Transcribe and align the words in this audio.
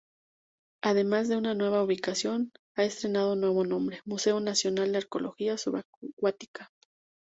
Además 0.81 1.27
de 1.29 1.39
nueva 1.41 1.83
ubicación 1.83 2.51
ha 2.75 2.83
estrenado 2.85 3.35
nuevo 3.35 3.63
nombre: 3.67 4.01
Museo 4.03 4.39
Nacional 4.39 4.91
de 4.91 4.97
Arqueología 4.97 5.59
Subacuática. 5.59 6.71